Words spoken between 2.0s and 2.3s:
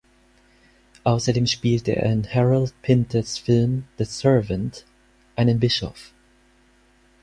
in